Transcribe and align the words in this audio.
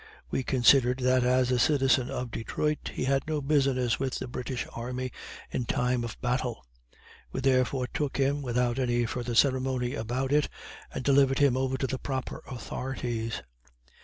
We 0.31 0.41
considered, 0.41 0.97
that 1.01 1.23
as 1.23 1.51
a 1.51 1.59
citizen 1.59 2.09
of 2.09 2.31
Detroit, 2.31 2.89
he 2.95 3.03
had 3.03 3.27
no 3.27 3.39
business 3.39 3.99
with 3.99 4.15
the 4.17 4.27
British 4.27 4.65
army 4.73 5.11
in 5.51 5.65
time 5.65 6.03
of 6.03 6.19
battle. 6.21 6.65
We, 7.31 7.39
therefore, 7.41 7.85
took 7.85 8.17
him, 8.17 8.41
without 8.41 8.79
any 8.79 9.05
further 9.05 9.35
ceremony 9.35 9.93
about 9.93 10.31
it, 10.31 10.49
and 10.91 11.03
delivered 11.03 11.37
him 11.37 11.55
over 11.55 11.77
to 11.77 11.85
the 11.85 11.99
proper 11.99 12.41
authorities. 12.49 13.43